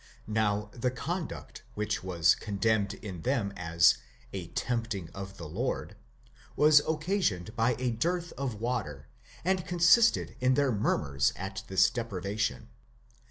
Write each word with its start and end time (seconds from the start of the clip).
Now 0.25 0.71
the 0.73 0.89
conduct 0.89 1.61
which 1.75 2.03
was 2.03 2.33
condemned 2.33 2.95
in 3.03 3.21
them 3.21 3.53
as 3.55 3.99
a 4.33 4.47
éempting 4.47 5.11
of 5.13 5.37
the 5.37 5.47
Lord, 5.47 5.89
éxrapalew 5.91 5.93
Κύριον, 5.93 6.51
was 6.57 6.81
occasioned 6.87 7.55
by 7.55 7.75
a 7.77 7.91
dearth 7.91 8.31
of 8.31 8.55
water, 8.59 9.09
and 9.45 9.63
consisted 9.67 10.35
in 10.39 10.55
their 10.55 10.71
murmurs 10.71 11.33
at 11.35 11.61
this 11.67 11.91
deprivation. 11.91 12.69